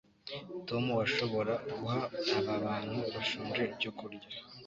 [0.67, 1.99] tom, washobora guha
[2.39, 4.27] aba bantu bashonje icyo kurya